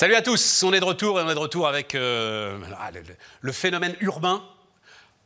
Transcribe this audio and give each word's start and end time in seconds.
Salut 0.00 0.14
à 0.14 0.22
tous, 0.22 0.62
on 0.62 0.72
est 0.72 0.80
de 0.80 0.84
retour 0.86 1.20
et 1.20 1.22
on 1.24 1.28
est 1.28 1.34
de 1.34 1.38
retour 1.38 1.68
avec 1.68 1.94
euh, 1.94 2.56
le, 2.94 3.02
le 3.42 3.52
phénomène 3.52 3.94
urbain 4.00 4.42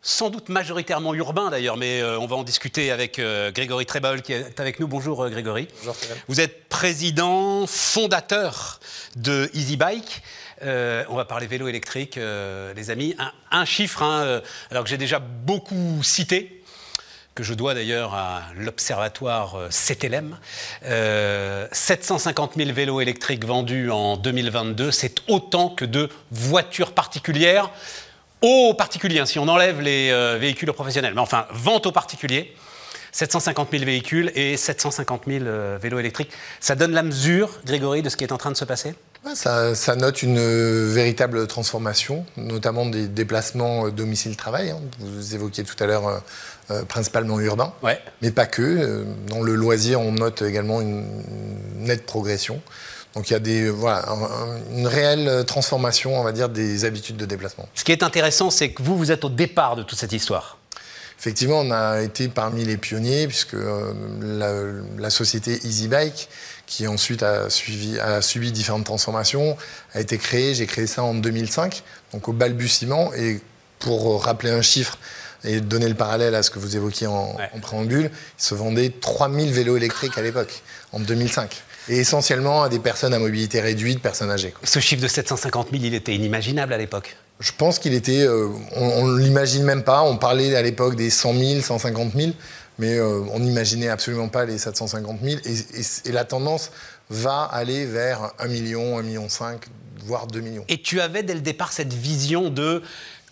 sans 0.03 0.31
doute 0.31 0.49
majoritairement 0.49 1.15
urbain 1.15 1.49
d'ailleurs, 1.49 1.77
mais 1.77 2.03
euh, 2.03 2.19
on 2.19 2.27
va 2.27 2.35
en 2.35 2.43
discuter 2.43 2.91
avec 2.91 3.21
euh, 3.21 3.53
Grégory 3.53 3.87
Trebol 3.87 4.21
qui 4.21 4.33
est 4.33 4.59
avec 4.59 4.81
nous. 4.81 4.89
Bonjour 4.89 5.31
Grégory. 5.31 5.69
Bonjour. 5.79 5.95
Vous 6.27 6.41
êtes 6.41 6.69
président 6.69 7.69
fondateur 7.69 8.81
de 9.15 9.49
Easy 9.55 9.77
Bike. 9.77 10.23
Euh, 10.63 11.05
on 11.09 11.15
va 11.15 11.25
parler 11.25 11.47
vélo 11.47 11.69
électrique, 11.69 12.19
euh, 12.19 12.75
les 12.75 12.91
amis. 12.91 13.15
Un, 13.21 13.31
un 13.53 13.65
chiffre, 13.65 14.03
hein, 14.03 14.23
euh, 14.25 14.41
alors 14.73 14.83
que 14.83 14.91
j'ai 14.91 14.99
déjà 14.99 15.21
beaucoup 15.21 16.03
cité, 16.03 16.64
que 17.35 17.43
je 17.43 17.55
dois 17.55 17.75
d'ailleurs 17.75 18.15
à 18.15 18.43
l'observatoire 18.57 19.57
CTLM. 19.71 20.37
Euh, 20.85 21.67
750 21.73 22.53
000 22.57 22.73
vélos 22.73 23.01
électriques 23.01 23.45
vendus 23.45 23.91
en 23.91 24.17
2022, 24.17 24.91
c'est 24.91 25.23
autant 25.29 25.69
que 25.69 25.85
de 25.85 26.09
voitures 26.31 26.93
particulières 26.93 27.71
aux 28.45 28.75
particuliers, 28.75 29.21
hein, 29.21 29.27
si 29.27 29.39
on 29.39 29.49
enlève 29.49 29.81
les 29.81 30.11
euh, 30.11 30.37
véhicules 30.39 30.71
professionnels. 30.73 31.15
Mais 31.15 31.21
enfin, 31.21 31.47
vente 31.51 31.87
aux 31.87 31.93
particuliers. 31.93 32.55
750 33.13 33.71
000 33.71 33.85
véhicules 33.85 34.33
et 34.35 34.57
750 34.57 35.23
000 35.27 35.45
euh, 35.45 35.79
vélos 35.81 36.01
électriques. 36.01 36.31
Ça 36.61 36.75
donne 36.75 36.93
la 36.93 37.05
mesure, 37.05 37.49
Grégory, 37.65 38.03
de 38.03 38.09
ce 38.09 38.17
qui 38.17 38.25
est 38.25 38.33
en 38.33 38.39
train 38.39 38.51
de 38.51 38.57
se 38.57 38.65
passer? 38.65 38.95
Ça, 39.35 39.75
ça 39.75 39.97
note 39.97 40.23
une 40.23 40.39
euh, 40.39 40.87
véritable 40.93 41.47
transformation, 41.47 42.27
notamment 42.37 42.85
des 42.85 43.09
déplacements 43.09 43.87
euh, 43.87 43.91
domicile-travail. 43.91 44.71
hein. 44.71 44.81
Vous 45.01 45.35
évoquiez 45.35 45.65
tout 45.65 45.83
à 45.83 45.87
l'heure 45.87 46.23
euh, 46.71 46.83
principalement 46.85 47.41
urbain, 47.41 47.73
Ouais. 47.83 47.99
mais 48.21 48.31
pas 48.31 48.45
que. 48.47 49.05
Dans 49.29 49.41
le 49.43 49.55
loisir, 49.55 50.01
on 50.01 50.13
note 50.13 50.43
également 50.43 50.81
une, 50.83 51.07
nette 51.79 52.05
progression. 52.05 52.61
Donc 53.15 53.31
il 53.31 53.33
y 53.33 53.37
a 53.37 53.41
des, 53.41 53.71
voilà, 53.71 54.09
un- 54.11 54.23
un- 54.23 54.61
une 54.77 54.87
réelle 54.87 55.45
transformation, 55.47 56.21
on 56.21 56.23
va 56.25 56.33
dire, 56.33 56.49
des 56.51 56.85
habitudes 56.85 57.17
de 57.17 57.25
déplacement. 57.27 57.67
Ce 57.75 57.85
qui 57.85 57.93
est 57.93 58.03
intéressant, 58.03 58.51
c'est 58.51 58.71
que 58.73 58.83
vous, 58.83 58.97
vous 58.97 59.11
êtes 59.11 59.25
au 59.25 59.29
départ 59.31 59.77
de 59.77 59.83
toute 59.83 59.99
cette 59.99 60.13
histoire. 60.13 60.59
Effectivement, 61.19 61.61
on 61.61 61.71
a 61.71 62.03
été 62.03 62.29
parmi 62.29 62.65
les 62.65 62.77
pionniers, 62.77 63.27
puisque 63.27 63.55
la, 64.21 64.53
la 64.99 65.11
société 65.11 65.59
Easy 65.65 65.89
Bike, 65.89 66.29
qui 66.67 66.87
ensuite 66.87 67.23
a, 67.23 67.51
suivi, 67.51 67.99
a 67.99 68.23
subi 68.23 68.53
différentes 68.53 68.85
transformations, 68.85 69.57
a 69.95 70.01
été 70.01 70.19
créée. 70.19 70.55
J'ai 70.55 70.67
créé 70.67 70.87
ça 70.87 71.03
en 71.03 71.15
2005, 71.15 71.83
donc 72.13 72.29
au 72.29 72.33
balbutiement. 72.33 73.13
Et 73.15 73.41
pour 73.79 74.23
rappeler 74.25 74.51
un 74.51 74.63
chiffre 74.63 74.99
et 75.45 75.61
donner 75.61 75.89
le 75.89 75.95
parallèle 75.95 76.35
à 76.35 76.43
ce 76.43 76.51
que 76.51 76.59
vous 76.59 76.75
évoquiez 76.77 77.07
en, 77.07 77.37
Ouais. 77.37 77.51
en 77.55 77.61
préambule, 77.61 78.11
il 78.39 78.43
se 78.43 78.55
vendait 78.55 78.91
3000 78.99 79.53
vélos 79.53 79.77
électriques 79.77 80.17
à 80.17 80.23
l'époque, 80.23 80.63
en 80.93 81.01
2005. 81.01 81.55
Et 81.91 81.99
essentiellement 81.99 82.63
à 82.63 82.71
des 82.71 82.79
personnes 82.79 83.13
à 83.13 83.19
mobilité 83.19 83.61
réduite, 83.61 84.01
personnes 84.01 84.31
âgées. 84.31 84.53
quoi. 84.53 84.67
Ce 84.67 84.79
chiffre 84.79 85.03
de 85.03 85.07
750 85.09 85.69
000, 85.71 85.83
il 85.85 85.93
était 85.95 86.15
inimaginable 86.15 86.73
à 86.73 86.79
l'époque? 86.79 87.15
Je 87.41 87.53
pense 87.59 87.79
qu'il 87.79 87.93
était. 87.93 88.23
euh, 88.23 88.49
on 88.75 89.07
ne 89.07 89.19
l'imagine 89.21 89.65
même 89.65 89.83
pas. 89.83 90.01
On 90.03 90.17
parlait 90.17 90.57
à 90.57 90.63
l'époque 90.63 90.95
des 90.97 91.11
100 91.11 91.35
000, 91.35 91.61
150 91.61 92.13
000, 92.17 92.31
mais 92.79 92.99
euh, 92.99 93.21
on 93.33 93.41
n'imaginait 93.41 93.89
absolument 93.89 94.29
pas 94.29 94.45
les 94.45 94.59
750 94.59 95.21
000. 95.23 95.41
Et, 95.45 95.53
et- 95.81 96.09
et 96.09 96.13
la 96.13 96.25
tendance 96.25 96.71
va 97.11 97.43
aller 97.45 97.87
vers 97.87 98.33
1 98.39 98.49
million, 98.49 98.99
1 98.99 99.03
million 99.03 99.29
5, 99.29 99.61
voire 100.05 100.27
2 100.27 100.41
millions. 100.41 100.65
Et 100.69 100.81
tu 100.83 101.01
avais 101.01 101.23
dès 101.23 101.35
le 101.35 101.41
départ 101.41 101.73
cette 101.73 101.93
vision 101.93 102.51
de 102.51 102.83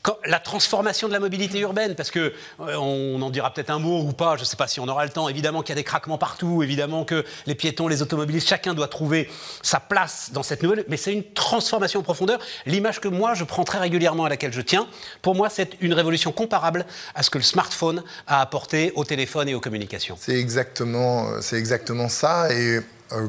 quand- 0.03 0.17
la 0.27 0.41
transformation 0.41 1.07
de 1.09 1.13
la 1.13 1.21
mobilité 1.21 1.59
urbaine, 1.61 1.95
parce 1.95 2.11
que 2.11 2.33
euh, 2.61 2.77
on 2.77 3.21
en 3.23 3.31
dira 3.31 3.53
peut-être 3.53 3.71
un 3.71 3.79
mot 3.79 4.01
ou 4.03 4.13
pas, 4.13 4.37
je 4.37 4.41
ne 4.43 4.45
sais 4.47 4.57
pas 4.57 4.67
si 4.67 4.81
on 4.81 4.89
aura 4.89 5.05
le 5.05 5.11
temps. 5.11 5.29
Évidemment 5.29 5.63
qu'il 5.63 5.71
y 5.71 5.73
a 5.73 5.81
des 5.81 5.85
craquements 5.85 6.19
partout, 6.19 6.63
évidemment 6.63 7.05
que 7.05 7.25
les 7.47 7.55
piétons, 7.55 7.89
les 7.89 8.03
automobilistes, 8.03 8.49
chacun 8.49 8.75
doit 8.75 8.89
trouver 8.89 9.31
sa 9.63 9.81
place 9.81 10.31
dans 10.33 10.43
cette 10.43 10.63
nouvelle. 10.63 10.85
Mais 10.89 10.97
c'est 10.97 11.13
une 11.13 11.25
transformation 11.33 12.01
en 12.01 12.03
profondeur. 12.03 12.39
L'image 12.67 13.01
que 13.01 13.09
moi 13.09 13.35
je 13.35 13.45
prends 13.45 13.65
très 13.65 13.79
régulièrement 13.79 14.25
à 14.25 14.29
laquelle 14.29 14.53
je 14.53 14.61
tiens, 14.61 14.87
pour 15.23 15.35
moi 15.35 15.49
c'est 15.49 15.77
une 15.81 15.95
révolution 15.95 16.33
comparable 16.33 16.85
à 17.15 17.23
ce 17.23 17.31
que 17.31 17.39
le 17.39 17.45
smartphone 17.45 18.03
a 18.27 18.41
apporté 18.41 18.93
au 18.97 19.05
téléphone 19.05 19.49
et 19.49 19.55
aux 19.55 19.61
communications. 19.61 20.17
C'est 20.21 20.35
exactement, 20.39 21.29
euh, 21.29 21.39
c'est 21.41 21.57
exactement 21.59 22.09
ça. 22.09 22.53
Et 22.53 22.81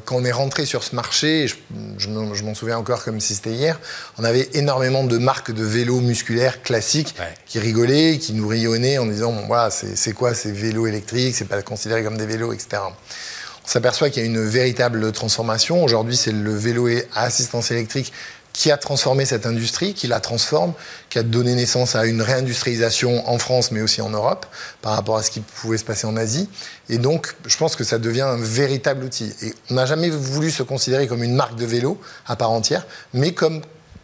quand 0.05 0.15
on 0.17 0.25
est 0.25 0.31
rentré 0.31 0.65
sur 0.65 0.83
ce 0.83 0.95
marché, 0.95 1.47
je, 1.47 1.55
je 1.97 2.43
m'en 2.43 2.53
souviens 2.55 2.77
encore 2.77 3.03
comme 3.03 3.19
si 3.19 3.35
c'était 3.35 3.51
hier, 3.51 3.79
on 4.17 4.23
avait 4.23 4.49
énormément 4.53 5.03
de 5.03 5.17
marques 5.17 5.51
de 5.51 5.63
vélos 5.63 5.99
musculaires 6.01 6.61
classiques 6.63 7.15
Ouais. 7.19 7.33
qui 7.45 7.59
rigolaient, 7.59 8.17
qui 8.17 8.33
nous 8.33 8.47
rayonnaient 8.47 8.97
en 8.97 9.05
disant 9.05 9.31
bon, 9.31 9.45
voilà, 9.47 9.69
c'est 9.71 10.13
quoi 10.13 10.33
ces 10.33 10.51
vélos 10.51 10.87
électriques? 10.87 11.35
C'est 11.35 11.45
pas 11.47 11.61
considéré 11.61 12.03
comme 12.03 12.17
des 12.17 12.25
vélos, 12.25 12.53
etc. 12.53 12.81
On 12.85 13.67
s'aperçoit 13.67 14.09
qu'il 14.09 14.21
y 14.21 14.25
a 14.25 14.27
une 14.27 14.45
véritable 14.45 15.11
transformation. 15.13 15.83
Aujourd'hui, 15.83 16.17
c'est 16.17 16.31
le 16.33 16.53
vélo 16.53 16.87
à 17.13 17.21
assistance 17.23 17.71
électrique 17.71 18.11
qui 18.53 18.69
a 18.71 18.77
transformé 18.77 19.25
cette 19.25 19.47
industrie, 19.47 19.95
qui 19.95 20.07
la 20.07 20.19
transforme, 20.19 20.73
qui 21.09 21.17
a 21.17 21.23
donné 21.23 21.55
naissance 21.55 21.95
à 21.95 22.05
une 22.05 22.21
réindustrialisation 22.21 23.27
en 23.27 23.39
France, 23.39 23.71
mais 23.71 23.81
aussi 23.81 24.01
en 24.01 24.11
Europe, 24.11 24.45
par 24.81 24.93
rapport 24.93 25.17
à 25.17 25.23
ce 25.23 25.31
qui 25.31 25.41
pouvait 25.41 25.77
se 25.77 25.83
passer 25.83 26.05
en 26.05 26.15
Asie. 26.15 26.47
Et 26.87 26.99
donc, 26.99 27.35
je 27.47 27.57
pense 27.57 27.75
que 27.75 27.83
ça 27.83 27.97
devient 27.97 28.21
un 28.21 28.37
véritable 28.37 29.03
outil. 29.03 29.33
Et 29.41 29.53
on 29.71 29.73
n'a 29.73 29.87
jamais 29.87 30.11
voulu 30.11 30.51
se 30.51 30.61
considérer 30.61 31.07
comme 31.07 31.23
une 31.23 31.35
marque 31.35 31.55
de 31.55 31.65
vélo 31.65 31.99
à 32.27 32.35
part 32.35 32.51
entière, 32.51 32.85
mais 33.13 33.33
comme 33.33 33.61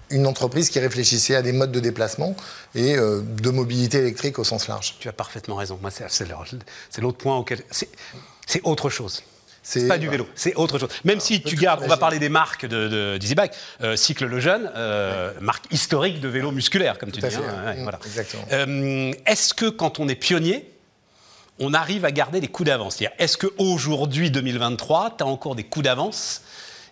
une 0.09 0.25
entreprise 0.25 0.69
qui 0.69 0.79
réfléchissait 0.79 1.35
à 1.35 1.43
des 1.43 1.51
modes 1.51 1.71
de 1.71 1.79
déplacement 1.79 2.35
et 2.73 2.97
euh, 2.97 3.21
de 3.21 3.49
mobilité 3.51 3.99
électrique 3.99 4.39
au 4.39 4.43
sens 4.43 4.67
large. 4.67 4.95
Tu 4.99 5.07
as 5.07 5.13
parfaitement 5.13 5.55
raison. 5.55 5.77
Moi, 5.79 5.91
c'est 5.91 7.01
l'autre 7.01 7.17
point 7.19 7.37
auquel. 7.37 7.61
C'est 7.69 8.61
autre 8.63 8.89
chose. 8.89 9.21
C'est 9.69 9.87
pas 9.87 9.99
du 9.99 10.09
vélo, 10.09 10.27
c'est 10.33 10.55
autre 10.55 10.79
chose. 10.79 10.89
Même 11.03 11.19
si 11.19 11.41
tu 11.43 11.55
gardes, 11.55 11.81
on 11.83 11.87
va 11.87 11.97
parler 11.97 12.17
des 12.17 12.29
marques 12.29 12.65
de, 12.65 12.87
de, 12.87 13.17
d'Easy 13.19 13.35
Bike, 13.35 13.51
euh, 13.83 13.95
Cycle 13.95 14.25
le 14.25 14.39
Jeune, 14.39 14.71
euh, 14.75 15.31
marque 15.41 15.65
historique 15.71 16.19
de 16.19 16.27
vélo 16.27 16.51
musculaire, 16.51 16.97
comme 16.97 17.11
tu 17.11 17.21
Tout 17.21 17.27
dis. 17.27 17.35
hein, 17.35 17.65
ouais, 17.67 17.75
mmh, 17.77 17.83
voilà. 17.83 17.99
exactement. 18.03 18.43
Euh, 18.51 19.13
est-ce 19.27 19.53
que 19.53 19.69
quand 19.69 19.99
on 19.99 20.07
est 20.07 20.15
pionnier, 20.15 20.71
on 21.59 21.75
arrive 21.75 22.03
à 22.03 22.11
garder 22.11 22.41
des 22.41 22.47
coups 22.47 22.65
d'avance? 22.67 22.95
C'est-à-dire, 22.95 23.15
est-ce 23.19 23.37
qu'aujourd'hui, 23.37 24.31
2023, 24.31 25.17
tu 25.19 25.23
as 25.23 25.27
encore 25.27 25.53
des 25.55 25.63
coups 25.65 25.83
d'avance 25.83 26.41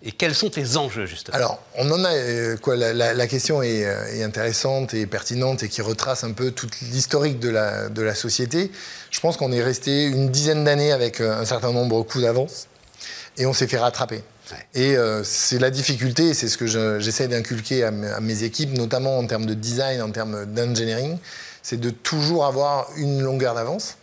Et 0.04 0.12
quels 0.12 0.36
sont 0.36 0.50
tes 0.50 0.78
enjeux, 0.78 1.06
justement? 1.06 1.36
Alors, 1.36 1.60
on 1.76 1.90
en 1.92 2.04
a. 2.06 2.14
euh, 2.14 2.58
quoi, 2.58 2.76
la, 2.76 2.94
la- 2.94 3.14
la 3.14 3.28
question 3.28 3.62
est, 3.64 3.86
euh, 3.86 4.14
est 4.14 4.24
intéressante 4.24 4.94
et 4.94 5.06
pertinente 5.08 5.64
et 5.64 5.70
qui 5.70 5.82
retrace 5.82 6.24
un 6.24 6.32
peu 6.34 6.52
toute 6.52 6.80
l'historique 6.82 7.40
de 7.40 7.50
la, 7.50 7.90
de 7.90 8.02
la 8.02 8.14
société. 8.14 8.72
Je 9.12 9.20
pense 9.20 9.38
qu'on 9.38 9.52
est 9.52 9.64
resté 9.64 10.06
une 10.06 10.30
dizaine 10.30 10.64
d'années 10.64 10.92
avec 10.92 11.20
euh, 11.20 11.40
un 11.42 11.46
certain 11.46 11.72
nombre 11.74 11.98
de 11.98 12.04
coups 12.08 12.24
d'avance 12.24 12.68
et 13.38 13.46
on 13.46 13.54
s'est 13.54 13.68
fait 13.68 13.78
rattraper. 13.80 14.22
Et 14.76 14.96
euh, 14.96 15.24
c'est 15.26 15.60
la 15.60 15.70
difficulté, 15.72 16.34
c'est 16.34 16.48
ce 16.48 16.58
que 16.58 16.68
je- 16.68 17.00
j'essaie 17.00 17.28
d'inculquer 17.28 17.84
à, 17.84 17.88
à 17.88 18.20
mes 18.22 18.44
équipes, 18.44 18.78
notamment 18.78 19.18
en 19.18 19.26
termes 19.28 19.46
de 19.46 19.54
design, 19.54 20.02
en 20.02 20.12
termes 20.12 20.46
d'engineering, 20.46 21.18
c'est 21.64 21.80
de 21.80 21.90
toujours 21.90 22.46
avoir 22.46 22.88
une 22.96 23.22
longueur 23.22 23.56
d'avance. 23.56 23.98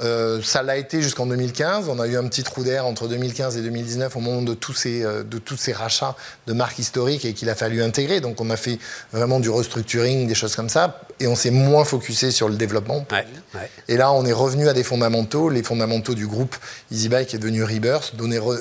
Euh, 0.00 0.40
ça 0.42 0.62
l'a 0.62 0.76
été 0.76 1.02
jusqu'en 1.02 1.26
2015. 1.26 1.88
On 1.88 1.98
a 1.98 2.06
eu 2.06 2.16
un 2.16 2.26
petit 2.28 2.42
trou 2.44 2.62
d'air 2.62 2.86
entre 2.86 3.08
2015 3.08 3.56
et 3.56 3.62
2019 3.62 4.14
au 4.16 4.20
moment 4.20 4.42
de 4.42 4.54
tous 4.54 4.72
ces, 4.74 5.02
euh, 5.02 5.24
de 5.24 5.38
tous 5.38 5.56
ces 5.56 5.72
rachats 5.72 6.14
de 6.46 6.52
marques 6.52 6.78
historiques 6.78 7.24
et 7.24 7.34
qu'il 7.34 7.50
a 7.50 7.54
fallu 7.54 7.82
intégrer. 7.82 8.20
Donc 8.20 8.40
on 8.40 8.50
a 8.50 8.56
fait 8.56 8.78
vraiment 9.12 9.40
du 9.40 9.50
restructuring, 9.50 10.26
des 10.28 10.34
choses 10.34 10.54
comme 10.54 10.68
ça, 10.68 11.00
et 11.20 11.26
on 11.26 11.34
s'est 11.34 11.50
moins 11.50 11.84
focusé 11.84 12.30
sur 12.30 12.48
le 12.48 12.54
développement. 12.56 13.04
Ouais, 13.10 13.26
ouais. 13.54 13.70
Et 13.88 13.96
là, 13.96 14.12
on 14.12 14.24
est 14.24 14.32
revenu 14.32 14.68
à 14.68 14.72
des 14.72 14.84
fondamentaux. 14.84 15.50
Les 15.50 15.62
fondamentaux 15.62 16.14
du 16.14 16.26
groupe 16.26 16.54
EasyBike 16.92 17.34
est 17.34 17.38
devenu 17.38 17.64
Rebirth, 17.64 18.14
donner 18.14 18.38
re- 18.38 18.58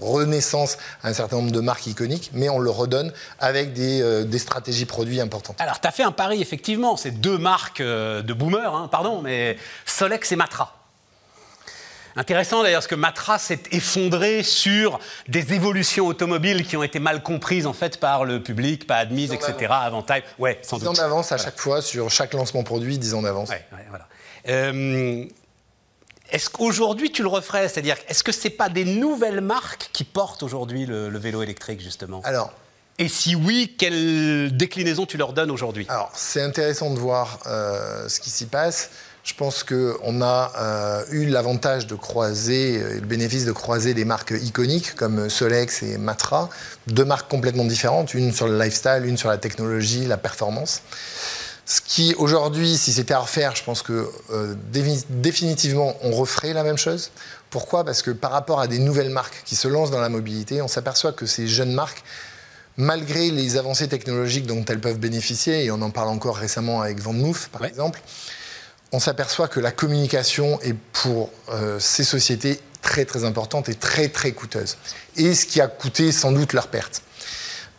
renaissance 0.00 0.76
à 1.02 1.08
un 1.08 1.12
certain 1.12 1.36
nombre 1.36 1.52
de 1.52 1.60
marques 1.60 1.86
iconiques, 1.86 2.30
mais 2.32 2.48
on 2.48 2.58
le 2.58 2.70
redonne 2.70 3.12
avec 3.38 3.72
des, 3.74 4.00
euh, 4.02 4.24
des 4.24 4.38
stratégies 4.38 4.86
produits 4.86 5.20
importantes. 5.20 5.56
Alors, 5.60 5.80
tu 5.80 5.86
as 5.86 5.92
fait 5.92 6.02
un 6.02 6.12
pari, 6.12 6.40
effectivement. 6.40 6.96
C'est 6.96 7.10
deux 7.12 7.38
marques 7.38 7.82
de 7.82 8.32
boomers, 8.32 8.74
hein, 8.74 8.88
pardon, 8.90 9.20
mais 9.22 9.56
Solex 9.86 10.32
et 10.32 10.36
Matra. 10.36 10.74
Intéressant 12.16 12.62
d'ailleurs, 12.62 12.80
parce 12.80 12.86
que 12.88 12.94
Matra 12.94 13.38
s'est 13.38 13.62
effondré 13.70 14.42
sur 14.42 14.98
des 15.28 15.52
évolutions 15.54 16.06
automobiles 16.06 16.66
qui 16.66 16.76
ont 16.76 16.82
été 16.82 16.98
mal 16.98 17.22
comprises 17.22 17.66
en 17.66 17.72
fait 17.72 17.98
par 18.00 18.24
le 18.24 18.42
public, 18.42 18.86
pas 18.86 18.96
admises, 18.96 19.30
Dix 19.30 19.36
etc. 19.36 19.72
Avantage, 19.72 20.22
ouais, 20.38 20.58
sans 20.62 20.78
10 20.78 20.86
ans 20.86 20.90
doute. 20.90 21.00
d'avance 21.00 21.32
à 21.32 21.38
chaque 21.38 21.58
fois 21.58 21.82
sur 21.82 22.10
chaque 22.10 22.34
lancement 22.34 22.62
produit, 22.64 22.98
10 22.98 23.14
ans 23.14 23.22
d'avance. 23.22 23.48
Ouais, 23.50 23.64
ouais, 23.72 23.86
voilà. 23.88 24.06
Euh, 24.48 25.24
est-ce 26.30 26.48
qu'aujourd'hui 26.50 27.10
tu 27.12 27.22
le 27.22 27.28
referais? 27.28 27.68
C'est-à-dire, 27.68 27.96
est-ce 28.08 28.22
que 28.22 28.32
c'est 28.32 28.50
pas 28.50 28.68
des 28.68 28.84
nouvelles 28.84 29.40
marques 29.40 29.90
qui 29.92 30.04
portent 30.04 30.42
aujourd'hui 30.42 30.86
le, 30.86 31.08
le 31.08 31.18
vélo 31.18 31.42
électrique 31.42 31.80
justement? 31.80 32.20
Alors, 32.24 32.52
Et 32.98 33.08
si 33.08 33.34
oui, 33.34 33.74
quelle 33.78 34.56
déclinaison 34.56 35.06
tu 35.06 35.16
leur 35.16 35.32
donnes 35.32 35.50
aujourd'hui? 35.50 35.86
Alors, 35.88 36.10
c'est 36.14 36.42
intéressant 36.42 36.92
de 36.92 36.98
voir 36.98 37.38
euh, 37.46 38.08
ce 38.08 38.20
qui 38.20 38.30
s'y 38.30 38.46
passe. 38.46 38.90
Je 39.30 39.36
pense 39.36 39.62
qu'on 39.62 40.22
a 40.22 40.52
euh, 40.58 41.04
eu 41.12 41.26
l'avantage 41.26 41.86
de 41.86 41.94
croiser, 41.94 42.82
euh, 42.82 42.94
le 42.94 43.06
bénéfice 43.06 43.44
de 43.44 43.52
croiser 43.52 43.94
des 43.94 44.04
marques 44.04 44.34
iconiques 44.42 44.96
comme 44.96 45.30
Solex 45.30 45.84
et 45.84 45.98
Matra, 45.98 46.50
deux 46.88 47.04
marques 47.04 47.30
complètement 47.30 47.64
différentes, 47.64 48.12
une 48.12 48.32
sur 48.32 48.48
le 48.48 48.58
lifestyle, 48.58 49.02
une 49.04 49.16
sur 49.16 49.28
la 49.28 49.38
technologie, 49.38 50.04
la 50.04 50.16
performance. 50.16 50.82
Ce 51.64 51.80
qui, 51.80 52.12
aujourd'hui, 52.18 52.76
si 52.76 52.92
c'était 52.92 53.14
à 53.14 53.20
refaire, 53.20 53.54
je 53.54 53.62
pense 53.62 53.82
que 53.82 54.10
euh, 54.32 54.54
définitivement, 55.08 55.94
on 56.02 56.10
referait 56.10 56.52
la 56.52 56.64
même 56.64 56.76
chose. 56.76 57.12
Pourquoi? 57.50 57.84
Parce 57.84 58.02
que 58.02 58.10
par 58.10 58.32
rapport 58.32 58.58
à 58.60 58.66
des 58.66 58.80
nouvelles 58.80 59.10
marques 59.10 59.42
qui 59.44 59.54
se 59.54 59.68
lancent 59.68 59.92
dans 59.92 60.00
la 60.00 60.08
mobilité, 60.08 60.60
on 60.60 60.68
s'aperçoit 60.68 61.12
que 61.12 61.26
ces 61.26 61.46
jeunes 61.46 61.72
marques 61.72 62.02
malgré 62.76 63.30
les 63.30 63.56
avancées 63.56 63.86
technologiques 63.86 64.46
dont 64.46 64.64
elles 64.64 64.80
peuvent 64.80 64.98
bénéficier, 64.98 65.64
et 65.64 65.70
on 65.70 65.82
en 65.82 65.90
parle 65.90 66.08
encore 66.08 66.36
récemment 66.36 66.80
avec 66.82 67.00
Van 67.00 67.14
par 67.52 67.64
exemple, 67.64 68.00
on 68.92 68.98
s'aperçoit 68.98 69.48
que 69.48 69.60
la 69.60 69.70
communication 69.70 70.60
est 70.62 70.74
pour 70.92 71.30
euh, 71.50 71.78
ces 71.78 72.04
sociétés 72.04 72.60
très 72.82 73.04
très 73.04 73.24
importante 73.24 73.68
et 73.68 73.74
très 73.74 74.08
très 74.08 74.32
coûteuse. 74.32 74.76
Et 75.16 75.34
ce 75.34 75.46
qui 75.46 75.60
a 75.60 75.68
coûté 75.68 76.12
sans 76.12 76.32
doute 76.32 76.52
leur 76.52 76.68
perte. 76.68 77.02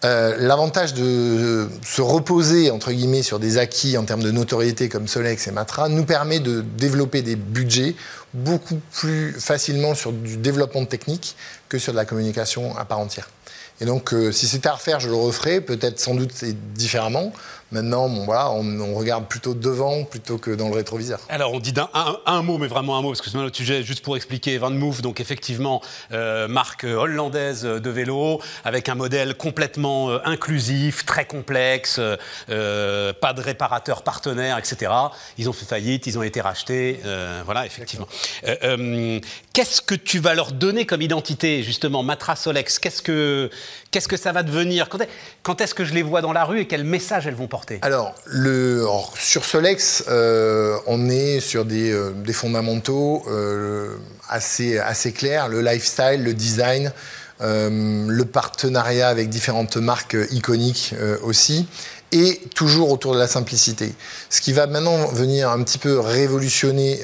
Euh, 0.04 0.36
l'avantage 0.40 0.96
de 0.96 1.70
se 1.86 2.02
reposer 2.02 2.72
entre 2.72 2.92
guillemets 2.92 3.22
sur 3.22 3.38
des 3.38 3.60
acquis 3.60 4.00
en 4.00 4.04
termes 4.04 4.24
de 4.24 4.32
notoriété 4.32 4.90
comme 4.90 5.08
Solex 5.08 5.48
et 5.48 5.52
Matra 5.52 5.90
nous 5.90 6.06
permet 6.06 6.40
de 6.40 6.62
développer 6.62 7.22
des 7.22 7.36
budgets 7.36 7.96
beaucoup 8.34 8.80
plus 8.94 9.34
facilement 9.34 9.94
sur 9.94 10.12
du 10.12 10.38
développement 10.38 10.86
technique 10.86 11.36
que 11.70 11.78
sur 11.78 11.92
de 11.92 11.98
la 11.98 12.06
communication 12.06 12.76
à 12.78 12.86
part 12.86 12.98
entière. 12.98 13.30
Et 13.80 13.86
donc, 13.86 14.14
euh, 14.14 14.32
si 14.32 14.48
c'était 14.48 14.70
à 14.70 14.74
refaire, 14.74 15.00
je 15.00 15.10
le 15.10 15.16
referais, 15.16 15.60
peut-être 15.60 16.00
sans 16.00 16.14
doute 16.14 16.46
différemment. 16.76 17.32
Maintenant, 17.72 18.10
bon, 18.10 18.26
voilà, 18.26 18.52
on, 18.52 18.94
regarde 18.96 19.28
plutôt 19.28 19.54
devant 19.54 20.04
plutôt 20.04 20.38
que 20.38 20.52
dans 20.52 20.68
le 20.68 20.76
rétroviseur. 20.76 21.22
Alors, 21.30 21.54
on 21.54 21.60
dit 21.60 21.74
un, 22.26 22.42
mot, 22.42 22.58
mais 22.58 22.68
vraiment 22.68 22.98
un 22.98 23.02
mot, 23.02 23.10
parce 23.10 23.22
que 23.22 23.30
c'est 23.30 23.38
un 23.38 23.46
autre 23.46 23.56
sujet, 23.56 23.82
juste 23.82 24.04
pour 24.04 24.18
expliquer. 24.18 24.58
Van 24.58 24.70
Move, 24.70 25.02
donc 25.02 25.22
effectivement, 25.22 25.82
euh, 26.12 26.50
marque 26.50 26.84
hollandaise 26.84 27.64
de 27.64 27.90
vélo, 27.90 28.42
avec 28.66 28.90
un 28.90 28.96
modèle 28.96 29.36
complètement 29.36 30.10
euh, 30.10 30.20
inclusif, 30.26 31.06
très 31.06 31.24
complexe, 31.24 32.02
euh, 32.50 33.14
pas 33.14 33.32
de 33.32 33.40
réparateur 33.40 34.04
partenaire, 34.04 34.58
etc. 34.58 34.92
Ils 35.38 35.48
ont 35.48 35.54
fait 35.54 35.66
faillite, 35.66 36.08
ils 36.08 36.20
ont 36.20 36.24
été 36.24 36.42
rachetés, 36.42 37.00
voilà, 37.46 37.66
effectivement. 37.66 38.08
Qu'est-ce 38.42 39.82
que 39.82 39.96
tu 39.96 40.20
vas 40.20 40.34
leur 40.34 40.52
donner 40.52 40.86
comme 40.86 41.02
identité, 41.02 41.64
justement, 41.64 42.04
Matra 42.04 42.36
Solex 42.36 42.80
Qu'est-ce 42.80 43.02
que, 43.02 43.50
qu'est-ce 43.92 44.10
que 44.10 44.18
ça 44.18 44.34
va 44.34 44.44
devenir? 44.44 44.90
Quand 45.44 45.62
est-ce 45.62 45.74
que 45.74 45.86
je 45.86 45.94
les 45.94 46.04
vois 46.04 46.22
dans 46.22 46.34
la 46.34 46.44
rue 46.44 46.60
et 46.60 46.68
quel 46.68 46.84
message 46.84 47.28
elles 47.28 47.36
vont 47.36 47.48
porter? 47.48 47.61
Alors, 47.82 48.14
sur 49.16 49.46
Solex, 49.46 50.06
euh, 50.08 50.78
on 50.88 51.10
est 51.10 51.40
sur 51.40 51.66
des, 51.66 51.92
euh, 51.92 52.14
fondamentaux 52.34 53.24
euh, 53.28 53.96
assez, 54.30 54.80
assez 54.80 55.12
clairs, 55.12 55.50
le 55.50 55.62
lifestyle, 55.62 56.24
le 56.24 56.34
design, 56.34 56.92
le 57.44 58.24
partenariat 58.24 59.08
avec 59.08 59.30
différentes 59.30 59.78
marques 59.78 60.16
iconiques 60.30 60.94
aussi, 61.24 61.68
et 62.12 62.40
toujours 62.54 62.92
autour 62.92 63.16
de 63.16 63.20
la 63.20 63.28
simplicité. 63.28 63.96
Ce 64.30 64.42
qui 64.42 64.54
va 64.54 64.68
maintenant 64.68 65.08
venir 65.08 65.50
un 65.50 65.64
petit 65.64 65.80
peu 65.80 66.00
révolutionner 66.00 67.00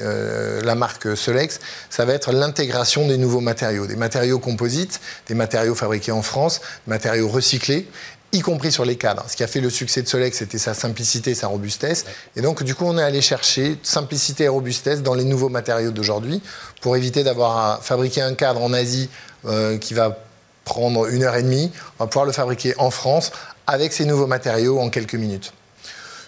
la 0.62 0.76
marque 0.76 1.16
Solex, 1.16 1.58
ça 1.90 2.04
va 2.04 2.12
être 2.12 2.30
l'intégration 2.30 3.08
des 3.08 3.18
nouveaux 3.18 3.40
matériaux, 3.40 3.88
des 3.88 3.96
matériaux 3.96 4.38
composites, 4.38 5.00
des 5.26 5.34
matériaux 5.34 5.74
fabriqués 5.74 6.12
en 6.12 6.22
France, 6.22 6.60
matériaux 6.86 7.28
recyclés, 7.28 7.88
y 8.32 8.40
compris 8.40 8.70
sur 8.70 8.84
les 8.84 8.96
cadres. 8.96 9.24
Ce 9.28 9.36
qui 9.36 9.42
a 9.42 9.46
fait 9.46 9.60
le 9.60 9.70
succès 9.70 10.02
de 10.02 10.08
Solex, 10.08 10.38
c'était 10.38 10.58
sa 10.58 10.74
simplicité, 10.74 11.34
sa 11.34 11.46
robustesse. 11.46 12.04
Et 12.36 12.42
donc, 12.42 12.62
du 12.62 12.74
coup, 12.74 12.84
on 12.84 12.98
est 12.98 13.02
allé 13.02 13.20
chercher 13.20 13.78
simplicité 13.82 14.44
et 14.44 14.48
robustesse 14.48 15.02
dans 15.02 15.14
les 15.14 15.24
nouveaux 15.24 15.48
matériaux 15.48 15.90
d'aujourd'hui 15.90 16.42
pour 16.80 16.96
éviter 16.96 17.24
d'avoir 17.24 17.56
à 17.56 17.80
fabriquer 17.80 18.20
un 18.20 18.34
cadre 18.34 18.62
en 18.62 18.72
Asie 18.72 19.08
euh, 19.46 19.78
qui 19.78 19.94
va 19.94 20.18
prendre 20.64 21.06
une 21.06 21.22
heure 21.22 21.36
et 21.36 21.42
demie. 21.42 21.72
On 21.98 22.04
va 22.04 22.08
pouvoir 22.08 22.26
le 22.26 22.32
fabriquer 22.32 22.74
en 22.78 22.90
France 22.90 23.32
avec 23.66 23.92
ces 23.92 24.04
nouveaux 24.04 24.26
matériaux 24.26 24.78
en 24.78 24.90
quelques 24.90 25.14
minutes. 25.14 25.52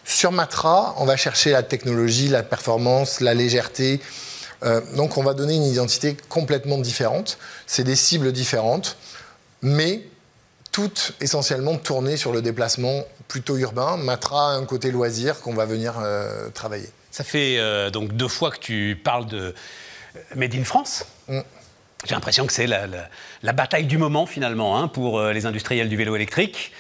Sur 0.05 0.33
Matra, 0.33 0.95
on 0.99 1.05
va 1.05 1.17
chercher 1.17 1.51
la 1.51 1.63
technologie, 1.63 2.29
la 2.29 2.43
performance, 2.43 3.21
la 3.21 3.35
légèreté. 3.35 4.01
Euh, 4.65 4.81
donc, 4.97 5.19
on 5.19 5.23
va 5.23 5.35
donner 5.35 5.55
une 5.55 5.65
identité 5.65 6.17
complètement 6.29 6.79
différente. 6.79 7.39
C'est 7.67 7.85
des 7.85 7.97
cibles 7.97 8.33
différentes, 8.33 8.97
mais 9.63 10.03
toutes 10.81 11.13
essentiellement 11.21 11.77
tournées 11.77 12.17
sur 12.17 12.33
le 12.33 12.41
déplacement 12.41 13.05
plutôt 13.29 13.59
urbain. 13.59 13.99
Matra 13.99 14.53
a 14.53 14.55
un 14.55 14.65
côté 14.65 14.91
loisir 14.91 15.41
qu'on 15.41 15.53
va 15.53 15.67
venir 15.67 15.99
euh, 15.99 16.49
travailler. 16.51 16.89
Ça 17.11 17.23
fait 17.23 17.59
euh, 17.59 17.91
donc 17.91 18.15
deux 18.15 18.29
fois 18.29 18.51
que 18.51 18.59
tu 18.59 18.99
parles 19.05 19.27
de 19.27 19.39
euh, 20.17 20.21
Made 20.37 20.55
in 20.55 20.65
France. 20.65 21.05
Mm. 21.29 21.41
J'ai 22.07 22.15
l'impression 22.15 22.47
que 22.47 22.53
c'est 22.55 22.67
la, 22.67 23.53
bataille 23.53 23.85
du 23.85 23.99
moment 23.99 24.25
finalement 24.25 24.79
hein, 24.79 24.89
pour 24.89 25.21
les 25.21 25.45
industriels 25.45 25.91
du 25.91 25.99
vélo 25.99 26.17
électrique 26.17 26.73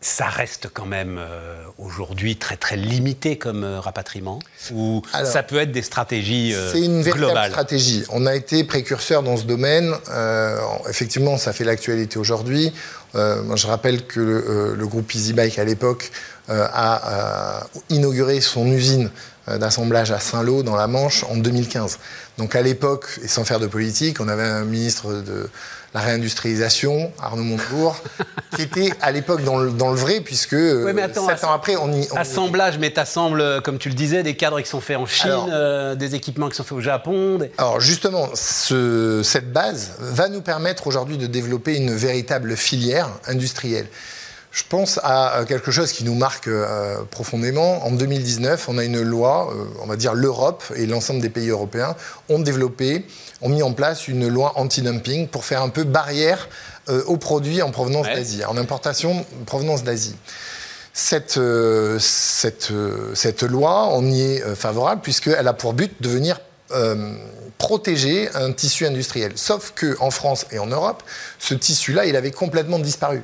ça 0.00 0.26
reste 0.26 0.68
quand 0.72 0.86
même 0.86 1.18
euh, 1.18 1.56
aujourd'hui 1.76 2.36
très 2.36 2.56
très 2.56 2.76
limité 2.76 3.36
comme 3.36 3.64
euh, 3.64 3.80
rapatriement 3.80 4.38
Ou 4.72 5.02
ça 5.24 5.42
peut 5.42 5.58
être 5.58 5.72
des 5.72 5.82
stratégies 5.82 6.50
globales 6.50 6.70
C'est 6.72 6.84
une 6.84 7.02
véritable 7.02 7.50
stratégie. 7.50 8.04
On 8.10 8.26
a 8.26 8.36
été 8.36 8.62
précurseur 8.62 9.24
dans 9.24 9.36
ce 9.36 9.44
domaine. 9.44 9.92
Euh, 10.10 10.56
effectivement, 10.88 11.36
ça 11.36 11.52
fait 11.52 11.64
l'actualité 11.64 12.18
aujourd'hui. 12.18 12.72
je 13.14 13.66
rappelle 13.66 14.06
que 14.06 14.20
le, 14.20 14.74
le 14.76 14.86
groupe 14.86 15.12
EasyBike 15.12 15.58
à 15.58 15.64
l'époque 15.64 16.12
a 16.48 17.66
inauguré 17.90 18.40
son 18.40 18.66
usine 18.68 19.10
d'assemblage 19.48 20.12
à 20.12 20.20
Saint-Lô 20.20 20.62
dans 20.62 20.76
la 20.76 20.86
Manche 20.86 21.24
en 21.24 21.36
2015. 21.36 21.98
Donc 22.38 22.54
à 22.54 22.62
l'époque, 22.62 23.06
et 23.22 23.28
sans 23.28 23.44
faire 23.44 23.58
de 23.58 23.66
politique, 23.66 24.20
on 24.20 24.28
avait 24.28 24.44
un 24.44 24.64
ministre 24.64 25.12
de 25.12 25.50
la 25.92 26.00
réindustrialisation, 26.00 27.12
Arnaud 27.20 27.42
Montebourg, 27.42 27.96
qui 28.56 28.62
était 28.62 28.92
à 29.00 29.10
l'époque 29.10 29.42
dans 29.42 29.58
le, 29.58 29.96
vrai, 29.96 30.20
puisque 30.20 30.54
sept 30.54 31.44
ans 31.44 31.52
après, 31.52 31.74
on 31.76 31.92
y. 31.92 32.06
assemblage, 32.16 32.78
mais 32.78 32.92
tu 32.92 33.00
assembles, 33.00 33.60
comme 33.62 33.78
tu 33.78 33.88
le 33.88 33.96
disais, 33.96 34.22
des 34.22 34.36
cadres 34.36 34.60
qui 34.60 34.68
sont 34.68 34.80
faits 34.80 34.98
en 34.98 35.06
Chine, 35.06 35.32
euh, 35.50 35.96
des 35.96 36.14
équipements 36.14 36.48
qui 36.48 36.56
sont 36.56 36.64
faits 36.64 36.78
au 36.78 36.80
Japon. 36.80 37.38
Alors 37.58 37.80
justement, 37.80 38.28
cette 38.34 39.52
base 39.52 39.94
va 39.98 40.28
nous 40.28 40.42
permettre 40.42 40.86
aujourd'hui 40.86 41.18
de 41.18 41.26
développer 41.26 41.76
une 41.76 41.94
véritable 41.94 42.56
filière 42.56 43.08
industrielle. 43.26 43.86
Je 44.58 44.64
pense 44.68 44.98
à 45.04 45.44
quelque 45.46 45.70
chose 45.70 45.92
qui 45.92 46.02
nous 46.02 46.16
marque 46.16 46.48
euh, 46.48 47.04
profondément. 47.12 47.86
En 47.86 47.92
2019, 47.92 48.68
on 48.68 48.76
a 48.76 48.82
une 48.82 49.00
loi, 49.02 49.52
euh, 49.54 49.64
on 49.84 49.86
va 49.86 49.94
dire 49.94 50.14
l'Europe 50.14 50.64
et 50.74 50.86
l'ensemble 50.86 51.20
des 51.20 51.28
pays 51.28 51.48
européens 51.48 51.94
ont 52.28 52.40
développé, 52.40 53.06
ont 53.40 53.50
mis 53.50 53.62
en 53.62 53.72
place 53.72 54.08
une 54.08 54.26
loi 54.26 54.54
anti-dumping 54.56 55.28
pour 55.28 55.44
faire 55.44 55.62
un 55.62 55.68
peu 55.68 55.84
barrière 55.84 56.48
euh, 56.88 57.04
aux 57.04 57.18
produits 57.18 57.62
en 57.62 57.70
provenance 57.70 58.06
d'Asie, 58.06 58.44
en 58.46 58.56
importation 58.56 59.24
en 59.40 59.44
provenance 59.44 59.84
d'Asie. 59.84 60.16
Cette, 60.92 61.38
cette, 62.00 62.72
cette, 63.14 63.42
loi, 63.44 63.90
on 63.92 64.04
y 64.06 64.22
est 64.22 64.54
favorable 64.56 65.02
puisqu'elle 65.02 65.46
a 65.46 65.52
pour 65.52 65.72
but 65.72 66.02
de 66.02 66.08
venir 66.08 66.40
protéger 67.58 68.28
un 68.34 68.50
tissu 68.50 68.84
industriel. 68.86 69.32
Sauf 69.36 69.72
qu'en 69.78 70.10
France 70.10 70.46
et 70.50 70.58
en 70.58 70.66
Europe, 70.66 71.04
ce 71.38 71.54
tissu-là, 71.54 72.06
il 72.06 72.16
avait 72.16 72.32
complètement 72.32 72.80
disparu. 72.80 73.22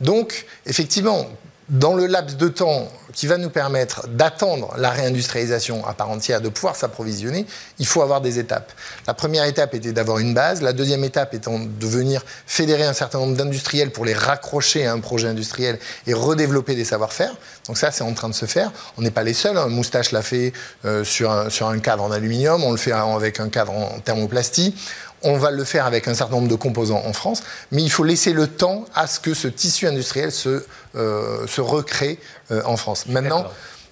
Donc, 0.00 0.46
effectivement, 0.66 1.26
dans 1.68 1.94
le 1.94 2.06
laps 2.06 2.36
de 2.36 2.48
temps 2.48 2.88
qui 3.12 3.26
va 3.26 3.38
nous 3.38 3.50
permettre 3.50 4.08
d'attendre 4.08 4.74
la 4.76 4.90
réindustrialisation 4.90 5.86
à 5.86 5.94
part 5.94 6.10
entière, 6.10 6.40
de 6.40 6.48
pouvoir 6.48 6.76
s'approvisionner, 6.76 7.46
il 7.78 7.86
faut 7.86 8.02
avoir 8.02 8.20
des 8.20 8.38
étapes. 8.38 8.72
La 9.06 9.14
première 9.14 9.44
étape 9.44 9.74
était 9.74 9.92
d'avoir 9.92 10.18
une 10.18 10.34
base, 10.34 10.62
la 10.62 10.72
deuxième 10.72 11.04
étape 11.04 11.34
étant 11.34 11.58
de 11.58 11.86
venir 11.86 12.24
fédérer 12.46 12.84
un 12.84 12.92
certain 12.92 13.18
nombre 13.18 13.36
d'industriels 13.36 13.90
pour 13.90 14.04
les 14.04 14.14
raccrocher 14.14 14.86
à 14.86 14.92
un 14.92 15.00
projet 15.00 15.28
industriel 15.28 15.78
et 16.06 16.14
redévelopper 16.14 16.74
des 16.74 16.84
savoir-faire. 16.84 17.34
Donc 17.66 17.78
ça, 17.78 17.90
c'est 17.90 18.04
en 18.04 18.14
train 18.14 18.28
de 18.28 18.34
se 18.34 18.46
faire. 18.46 18.72
On 18.96 19.02
n'est 19.02 19.10
pas 19.10 19.24
les 19.24 19.34
seuls. 19.34 19.56
Hein. 19.56 19.68
Moustache 19.68 20.12
l'a 20.12 20.22
fait 20.22 20.52
euh, 20.84 21.04
sur, 21.04 21.30
un, 21.30 21.50
sur 21.50 21.68
un 21.68 21.78
cadre 21.78 22.02
en 22.02 22.10
aluminium, 22.10 22.62
on 22.64 22.70
le 22.70 22.76
fait 22.76 22.92
avec 22.92 23.40
un 23.40 23.48
cadre 23.48 23.72
en 23.72 24.00
thermoplastie. 24.00 24.74
On 25.22 25.38
va 25.38 25.50
le 25.50 25.64
faire 25.64 25.86
avec 25.86 26.08
un 26.08 26.14
certain 26.14 26.36
nombre 26.36 26.48
de 26.48 26.54
composants 26.54 27.02
en 27.04 27.12
France, 27.12 27.42
mais 27.72 27.82
il 27.82 27.90
faut 27.90 28.04
laisser 28.04 28.32
le 28.32 28.46
temps 28.46 28.84
à 28.94 29.06
ce 29.06 29.18
que 29.18 29.34
ce 29.34 29.48
tissu 29.48 29.86
industriel 29.86 30.30
se, 30.30 30.64
euh, 30.94 31.46
se 31.46 31.60
recrée 31.60 32.18
en 32.50 32.76
France. 32.76 33.06
Maintenant, 33.06 33.46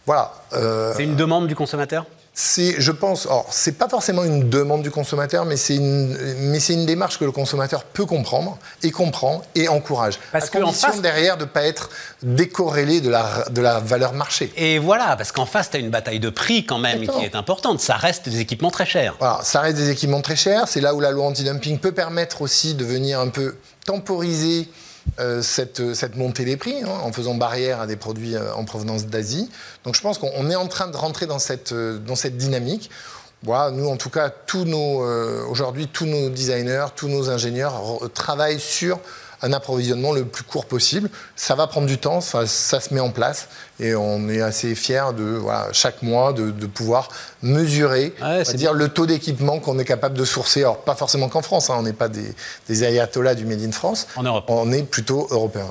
voilà. 0.07 0.33
Euh, 0.53 0.93
c'est 0.97 1.05
une 1.05 1.17
demande 1.17 1.49
du 1.49 1.55
consommateur? 1.55 2.05
c'est, 2.37 2.75
je 2.79 2.91
pense, 2.91 3.27
or 3.27 3.47
c'est 3.51 3.79
pas 3.79 3.89
forcément 3.89 4.25
une 4.25 4.51
demande 4.51 4.83
du 4.83 4.91
consommateur, 4.91 5.45
mais 5.45 5.57
c'est 5.57 5.77
une, 5.77 6.19
mais 6.51 6.59
c'est 6.59 6.73
une 6.73 6.85
démarche 6.85 7.17
que 7.17 7.25
le 7.25 7.31
consommateur 7.31 7.85
peut 7.85 8.07
comprendre 8.07 8.59
et 8.83 8.91
comprend 8.91 9.43
et 9.55 9.69
encourage. 9.69 10.19
Parce 10.33 10.47
à 10.47 10.61
condition 10.61 10.89
face... 10.89 11.01
derrière 11.01 11.37
de 11.37 11.45
ne 11.45 11.49
pas 11.49 11.63
être 11.63 11.91
décorrélé 12.25 13.01
de 13.01 13.09
la, 13.09 13.45
de 13.51 13.61
la 13.61 13.79
valeur 13.79 14.15
marché. 14.15 14.53
Et 14.57 14.81
voilà, 14.81 15.15
parce 15.17 15.31
qu'en 15.31 15.47
face, 15.47 15.71
tu 15.71 15.77
as 15.77 15.81
une 15.81 15.91
bataille 15.91 16.19
de 16.19 16.29
prix 16.29 16.67
quand 16.67 16.79
même 16.79 17.07
qui 17.07 17.25
est 17.25 17.37
importante. 17.37 17.79
Ça 17.79 17.95
reste 17.95 18.29
des 18.29 18.41
équipements 18.41 18.73
très 18.73 18.87
chers. 18.87 19.15
Voilà, 19.21 19.39
ça 19.45 19.61
reste 19.61 19.77
des 19.77 19.91
équipements 19.91 20.21
très 20.21 20.37
chers. 20.37 20.67
C'est 20.67 20.81
là 20.81 20.93
où 20.93 21.01
la 21.01 21.13
loi 21.13 21.27
anti-dumping 21.27 21.79
peut 21.79 21.93
permettre 21.93 22.43
aussi 22.43 22.75
de 22.75 22.85
venir 22.85 23.21
un 23.21 23.29
peu 23.29 23.55
temporiser 23.87 24.69
euh, 25.21 25.43
cette, 25.43 25.95
cette, 25.95 26.17
montée 26.17 26.45
des 26.45 26.57
prix 26.57 26.83
hein, 26.83 26.89
en 26.89 27.13
faisant 27.13 27.35
barrière 27.35 27.81
à 27.81 27.87
des 27.87 27.97
produits 27.97 28.35
euh, 28.35 28.53
en 28.55 28.65
provenance 28.65 29.07
d'Asie. 29.07 29.49
Donc 29.85 29.95
je 29.95 30.01
pense 30.01 30.19
qu'on 30.19 30.51
est 30.51 30.57
en 30.57 30.67
train 30.67 30.89
de 30.89 30.97
rentrer 30.97 31.27
dans 31.27 31.39
cette, 31.39 31.73
euh, 31.73 31.99
dans 31.99 32.17
cette 32.17 32.37
dynamique. 32.37 32.91
Nous, 33.47 33.89
en 33.89 33.99
tout 33.99 34.09
cas, 34.09 34.33
aujourd'hui, 35.51 35.87
tous 35.87 36.07
nos 36.07 36.31
designers, 36.31 36.87
tous 36.97 37.09
nos 37.09 37.29
ingénieurs 37.29 37.75
travaillent 38.15 38.59
sur 38.59 38.99
un 39.45 39.53
approvisionnement 39.53 40.13
le 40.13 40.25
plus 40.25 40.43
court 40.43 40.65
possible. 40.65 41.11
Ça 41.37 41.55
va 41.55 41.67
prendre 41.67 41.87
du 41.87 41.99
temps, 41.99 42.21
ça, 42.21 42.47
se 42.47 42.95
met 42.95 43.01
en 43.01 43.11
place 43.11 43.49
et 43.79 43.95
on 43.95 44.29
est 44.29 44.41
assez 44.41 44.75
fiers 44.75 45.13
de 45.17 45.41
chaque 45.73 46.03
mois 46.03 46.33
de, 46.33 46.51
pouvoir 46.67 47.09
mesurer 47.43 48.15
dire, 48.55 48.73
le 48.73 48.89
taux 48.89 49.07
d'équipement 49.07 49.61
qu'on 49.61 49.79
est 49.79 49.85
capable 49.85 50.17
de 50.17 50.25
sourcer. 50.25 50.61
Alors 50.61 50.79
pas 50.79 50.95
forcément 50.95 51.29
qu'en 51.29 51.43
France, 51.43 51.71
hein, 51.71 51.77
on 51.79 51.83
n'est 51.83 51.93
pas 51.93 52.09
des, 52.09 52.35
des 52.69 52.85
ayatollahs 52.85 53.35
du 53.35 53.45
Made 53.45 53.63
in 53.63 53.73
France. 53.73 54.07
En 54.17 54.23
Europe. 54.23 54.45
On 54.49 54.73
est 54.73 54.83
plutôt 54.83 55.27
européen. 55.31 55.67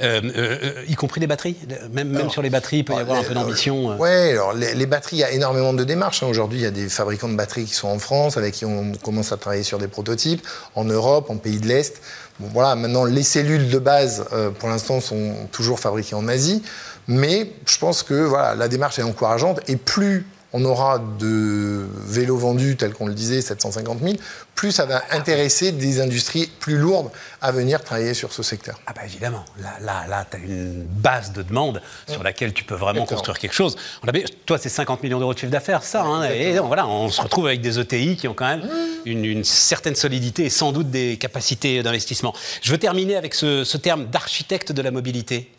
Y 0.00 0.94
compris 0.94 1.20
les 1.20 1.26
batteries 1.26 1.56
Même, 1.92 2.08
même 2.08 2.30
sur 2.30 2.42
les 2.42 2.50
batteries, 2.50 2.78
il 2.78 2.84
peut 2.84 2.94
y 2.94 2.98
avoir 2.98 3.18
un 3.18 3.22
peu 3.22 3.34
d'ambition. 3.34 3.92
Euh. 3.92 3.96
Oui, 3.98 4.32
alors 4.32 4.52
les, 4.52 4.86
batteries, 4.86 5.16
il 5.16 5.20
y 5.20 5.24
a 5.24 5.30
énormément 5.30 5.72
de 5.72 5.84
démarches. 5.84 6.22
Hein. 6.22 6.28
Aujourd'hui, 6.28 6.60
il 6.60 6.62
y 6.62 6.66
a 6.66 6.70
des 6.70 6.88
fabricants 6.88 7.28
de 7.28 7.36
batteries 7.36 7.64
qui 7.64 7.74
sont 7.74 7.88
en 7.88 7.98
France, 7.98 8.36
avec 8.36 8.54
qui 8.54 8.64
on 8.64 8.92
commence 9.02 9.32
à 9.32 9.36
travailler 9.36 9.62
sur 9.62 9.78
des 9.78 9.88
prototypes, 9.88 10.46
en 10.74 10.84
Europe, 10.84 11.30
en 11.30 11.36
pays 11.36 11.58
de 11.58 11.66
l'Est. 11.66 12.00
Bon, 12.40 12.48
voilà, 12.52 12.74
maintenant, 12.74 13.04
les 13.04 13.22
cellules 13.22 13.68
de 13.68 13.78
base, 13.78 14.24
pour 14.58 14.68
l'instant, 14.68 15.00
sont 15.00 15.34
toujours 15.52 15.80
fabriquées 15.80 16.14
en 16.14 16.28
Asie. 16.28 16.62
Mais 17.08 17.52
je 17.66 17.78
pense 17.78 18.02
que 18.02 18.14
voilà, 18.14 18.54
la 18.54 18.68
démarche 18.68 18.98
est 18.98 19.02
encourageante. 19.02 19.60
Et 19.66 19.76
plus 19.76 20.26
on 20.52 20.64
aura 20.64 20.98
de 20.98 21.86
vélos 22.06 22.38
vendus, 22.38 22.76
tels 22.76 22.92
qu'on 22.92 23.06
le 23.06 23.14
disait, 23.14 23.42
750 23.42 24.00
000, 24.02 24.14
plus 24.54 24.72
ça 24.72 24.86
va 24.86 25.02
intéresser 25.10 25.72
des 25.72 26.00
industries 26.00 26.50
plus 26.58 26.78
lourdes 26.78 27.10
à 27.42 27.52
venir 27.52 27.82
travailler 27.82 28.14
sur 28.14 28.32
ce 28.32 28.42
secteur. 28.42 28.80
Ah 28.86 28.92
bah 28.94 29.02
évidemment, 29.04 29.44
là, 29.60 30.06
là, 30.08 30.26
tu 30.28 30.36
as 30.36 30.40
une 30.40 30.84
base 30.84 31.32
de 31.32 31.42
demande 31.42 31.82
sur 32.08 32.22
laquelle 32.22 32.52
tu 32.52 32.64
peux 32.64 32.74
vraiment 32.74 33.04
construire 33.04 33.38
quelque 33.38 33.54
chose. 33.54 33.76
On 34.02 34.10
toi, 34.46 34.58
c'est 34.58 34.68
50 34.68 35.02
millions 35.02 35.18
d'euros 35.18 35.34
de 35.34 35.38
chiffre 35.38 35.52
d'affaires, 35.52 35.82
ça. 35.82 36.02
Hein, 36.02 36.24
et 36.24 36.58
voilà, 36.58 36.86
on 36.86 37.08
se 37.10 37.20
retrouve 37.20 37.46
avec 37.46 37.60
des 37.60 37.78
ETI 37.78 38.16
qui 38.16 38.26
ont 38.26 38.34
quand 38.34 38.48
même 38.48 38.68
une, 39.04 39.44
certaine 39.44 39.94
solidité 39.94 40.46
et 40.46 40.50
sans 40.50 40.72
doute 40.72 40.90
des 40.90 41.18
capacités 41.18 41.82
d'investissement. 41.82 42.34
Je 42.62 42.72
veux 42.72 42.78
terminer 42.78 43.16
avec 43.16 43.34
ce, 43.34 43.76
terme 43.76 44.06
d'architecte 44.06 44.72
de 44.72 44.82
la 44.82 44.90
mobilité. 44.90 45.50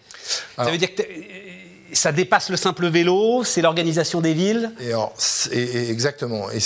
ça 0.57 0.69
veut 0.69 0.77
dire 0.77 0.93
que 0.93 1.03
ça 1.93 2.11
dépasse 2.11 2.49
le 2.49 2.57
simple 2.57 2.87
vélo, 2.87 3.43
c'est 3.43 3.61
l'organisation 3.61 4.21
des 4.21 4.33
villes. 4.33 4.71
Exactement. 5.51 6.49
Et, 6.51 6.59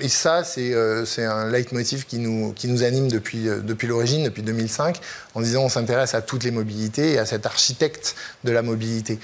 et 0.00 0.08
ça, 0.08 0.42
euh, 0.58 1.04
c'est 1.04 1.24
un 1.24 1.50
leitmotiv 1.50 2.06
qui 2.06 2.18
nous, 2.18 2.52
qui 2.52 2.68
nous 2.68 2.82
anime 2.82 3.08
depuis, 3.08 3.48
euh, 3.48 3.60
depuis 3.60 3.86
l'origine, 3.86 4.24
depuis 4.24 4.42
2005, 4.42 4.98
en 5.34 5.40
disant 5.40 5.62
on 5.64 5.68
s'intéresse 5.68 6.14
à 6.14 6.22
toutes 6.22 6.44
les 6.44 6.50
mobilités 6.50 7.12
et 7.12 7.18
à 7.18 7.26
cet 7.26 7.46
architecte 7.46 8.14
de 8.44 8.52
la 8.52 8.62
mobilité. 8.62 9.18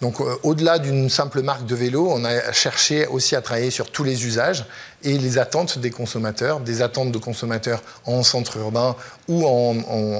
Donc 0.00 0.20
euh, 0.20 0.36
au-delà 0.44 0.78
d'une 0.78 1.10
simple 1.10 1.42
marque 1.42 1.66
de 1.66 1.74
vélo, 1.74 2.08
on 2.08 2.24
a 2.24 2.52
cherché 2.52 3.06
aussi 3.06 3.34
à 3.34 3.40
travailler 3.40 3.70
sur 3.70 3.90
tous 3.90 4.04
les 4.04 4.26
usages 4.26 4.64
et 5.02 5.18
les 5.18 5.38
attentes 5.38 5.78
des 5.78 5.90
consommateurs, 5.90 6.60
des 6.60 6.82
attentes 6.82 7.10
de 7.10 7.18
consommateurs 7.18 7.82
en 8.04 8.22
centre 8.22 8.58
urbain 8.58 8.94
ou 9.28 9.44
en, 9.44 9.76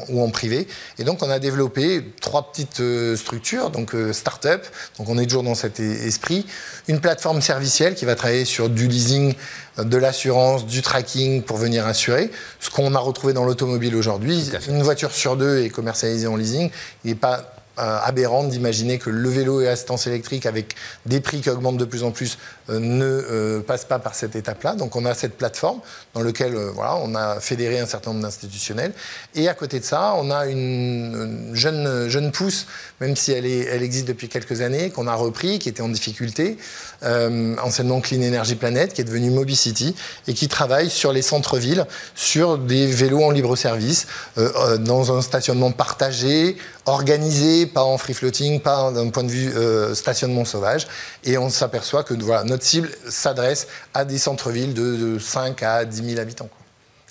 ou 0.09 0.21
en 0.21 0.31
privé. 0.31 0.67
Et 0.99 1.05
donc 1.05 1.23
on 1.23 1.31
a 1.31 1.39
développé 1.39 2.05
trois 2.21 2.51
petites 2.51 2.81
euh, 2.81 3.15
structures, 3.15 3.71
donc 3.71 3.95
euh, 3.95 4.13
start-up, 4.13 4.67
donc 4.99 5.09
on 5.09 5.17
est 5.17 5.27
toujours 5.27 5.45
dans 5.45 5.55
cet 5.55 5.79
esprit, 5.79 6.45
une 6.89 7.01
plateforme 7.01 7.41
servicielle 7.41 7.95
qui 7.95 8.05
va 8.05 8.17
travailler 8.17 8.45
sur 8.45 8.69
du 8.69 8.89
leasing, 8.89 9.35
de 9.79 9.97
l'assurance, 9.97 10.67
du 10.67 10.83
tracking 10.83 11.43
pour 11.43 11.57
venir 11.57 11.87
assurer, 11.87 12.33
ce 12.59 12.69
qu'on 12.69 12.97
a 12.97 12.99
retrouvé 12.99 13.33
dans 13.33 13.45
l'automobile 13.45 13.95
aujourd'hui. 13.95 14.51
Une 14.69 14.83
voiture 14.83 15.13
sur 15.13 15.37
deux 15.37 15.63
est 15.63 15.71
commercialisée 15.71 16.27
en 16.27 16.35
leasing, 16.35 16.71
il 17.05 17.11
n'est 17.11 17.15
pas 17.15 17.58
aberrante 17.79 18.49
d'imaginer 18.49 18.99
que 18.99 19.11
le 19.11 19.29
vélo 19.29 19.61
et 19.61 19.69
assistance 19.69 20.07
électrique, 20.07 20.47
avec 20.47 20.75
des 21.07 21.21
prix 21.21 21.41
qui 21.41 21.51
augmentent 21.51 21.77
de 21.77 21.85
plus 21.85 22.03
en 22.03 22.11
plus, 22.11 22.39
euh, 22.71 22.79
ne 22.81 23.05
euh, 23.05 23.61
passe 23.61 23.85
pas 23.85 23.99
par 23.99 24.15
cette 24.15 24.37
étape-là. 24.37 24.75
Donc 24.75 24.97
on 24.97 25.05
a 25.05 25.15
cette 25.15 25.37
plateforme 25.37 25.81
dans 26.15 26.23
laquelle 26.23 26.55
voilà, 26.55 26.97
on 26.97 27.15
a 27.15 27.41
fédéré 27.41 27.79
un 27.79 27.87
certain 27.87 28.11
nombre 28.11 28.23
d'institutionnels. 28.23 28.93
Et 29.35 29.49
à 29.49 29.55
côté 29.55 29.81
de 29.81 29.85
ça, 29.85 30.15
on 30.17 30.31
a 30.31 30.47
une, 30.47 31.51
jeune, 31.53 32.09
jeune 32.09 32.33
pousse, 32.33 32.67
même 33.01 33.17
si 33.17 33.33
elle, 33.33 33.47
est, 33.47 33.61
elle 33.61 33.83
existe 33.83 34.07
depuis 34.07 34.29
quelques 34.29 34.61
années, 34.61 34.91
qu'on 34.91 35.07
a 35.07 35.15
repris, 35.15 35.59
qui 35.59 35.69
était 35.69 35.83
en 35.83 35.89
difficulté, 35.89 36.59
anciennement 37.03 38.01
Clean 38.01 38.23
Energy 38.23 38.57
Planet, 38.57 38.93
qui 38.93 39.01
est 39.01 39.05
devenue 39.05 39.31
Mobicity, 39.31 39.95
et 40.27 40.35
qui 40.35 40.49
travaille 40.49 40.91
sur 40.91 41.13
les 41.13 41.23
centres-villes, 41.23 41.87
sur 42.15 42.59
des 42.59 42.87
vélos 42.87 43.23
en 43.23 43.31
libre 43.31 43.57
service, 43.57 44.07
dans 44.37 45.17
un 45.17 45.23
stationnement 45.23 45.71
partagé, 45.71 46.57
organisé, 46.87 47.67
pas 47.69 47.83
en 47.83 47.99
free 47.99 48.15
floating, 48.15 48.61
pas 48.61 48.91
d'un 48.91 49.11
point 49.11 49.25
de 49.25 49.31
vue 49.31 49.53
euh, 49.57 49.95
stationnement 49.95 50.45
sauvage. 50.45 50.87
Et 51.25 51.39
on 51.39 51.51
s'aperçoit 51.51 52.03
que 52.05 52.15
voilà, 52.15 52.45
notre 52.45 52.65
cible 52.65 52.91
s'adresse 53.09 53.69
à 53.95 54.05
des 54.05 54.19
centres-villes 54.19 54.75
de, 54.75 55.19
5 55.19 55.63
à 55.63 55.85
10 55.85 56.11
000 56.11 56.21
habitants. 56.21 56.49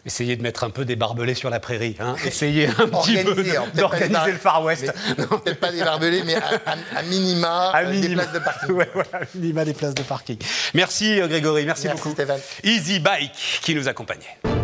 Essayez 0.05 0.37
de 0.37 0.41
mettre 0.41 0.63
un 0.63 0.69
peu 0.69 0.85
des 0.85 0.95
barbelés 0.95 1.33
sur 1.33 1.49
la 1.49 1.59
prairie. 1.59 1.97
Hein. 1.99 2.15
Essayez 2.25 2.67
un 2.67 2.87
petit 2.87 3.17
peu 3.23 3.35
d'organiser 3.75 4.31
le 4.31 4.37
Far 4.37 4.63
West. 4.63 4.91
Peut-être 5.17 5.59
pas 5.59 5.71
des 5.71 5.83
barbelés, 5.83 6.23
mais 6.25 6.35
à, 6.35 7.03
minima, 7.03 7.73
euh, 7.75 7.91
des 7.91 8.15
places 8.15 8.31
de 8.31 8.39
parking. 8.39 8.71
Ouais, 8.71 8.89
voilà, 8.93 9.25
minima 9.35 9.65
des 9.65 9.73
places 9.73 9.95
de 9.95 10.03
parking. 10.03 10.37
Merci 10.73 11.19
euh, 11.19 11.27
Grégory, 11.27 11.65
merci, 11.65 11.87
merci 11.87 12.01
beaucoup. 12.01 12.13
Stéphane. 12.13 12.39
Easy 12.63 12.99
Bike 12.99 13.59
qui 13.61 13.75
nous 13.75 13.87
accompagnait. 13.87 14.56